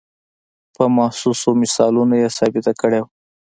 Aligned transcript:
په 0.75 0.83
محسوسو 0.97 1.49
مثالونو 1.61 2.13
یې 2.21 2.27
ثابته 2.37 2.71
کړې 2.81 2.99
وه. 3.01 3.09